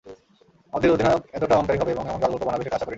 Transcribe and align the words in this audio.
আমাদের 0.73 0.89
অধিনায়ক 0.91 1.23
এতটা 1.33 1.53
অহংকারী 1.55 1.77
হবে 1.79 1.91
এবং 1.91 2.03
এমন 2.07 2.19
গালগল্প 2.21 2.43
বানাবে, 2.45 2.63
সেটা 2.63 2.75
আশা 2.75 2.85
করিনি। 2.85 2.89